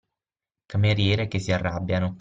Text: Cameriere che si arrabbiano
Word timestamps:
Cameriere 0.65 1.27
che 1.27 1.37
si 1.37 1.51
arrabbiano 1.51 2.09